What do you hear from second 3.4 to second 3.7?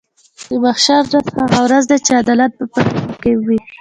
وي.